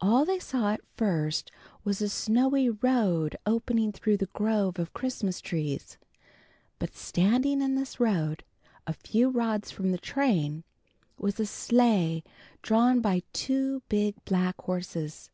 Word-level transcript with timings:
All 0.00 0.24
they 0.24 0.38
saw 0.38 0.70
at 0.72 0.80
first 0.96 1.50
was 1.84 2.00
a 2.00 2.08
snowy 2.08 2.70
road 2.70 3.36
opening 3.44 3.92
through 3.92 4.16
the 4.16 4.24
grove 4.32 4.78
of 4.78 4.94
Christmas 4.94 5.42
trees, 5.42 5.98
but 6.78 6.94
standing 6.96 7.60
in 7.60 7.74
this 7.74 8.00
road, 8.00 8.44
a 8.86 8.94
few 8.94 9.28
rods 9.28 9.70
from 9.70 9.92
the 9.92 9.98
train, 9.98 10.64
was 11.18 11.38
a 11.38 11.44
sleigh 11.44 12.24
drawn 12.62 13.02
by 13.02 13.22
two 13.34 13.82
big 13.90 14.14
black 14.24 14.58
horses. 14.62 15.28